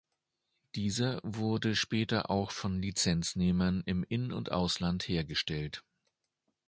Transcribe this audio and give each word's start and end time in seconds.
Dieser 0.73 1.19
wurde 1.21 1.75
später 1.75 2.31
auch 2.31 2.49
von 2.49 2.81
Lizenznehmern 2.81 3.83
im 3.85 4.03
In- 4.03 4.31
und 4.33 4.51
Ausland 4.51 5.07
hergestellt. 5.07 5.83